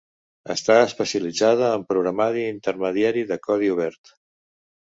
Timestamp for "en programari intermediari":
1.81-3.25